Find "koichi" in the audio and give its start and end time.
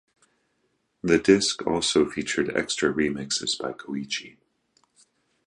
3.73-4.37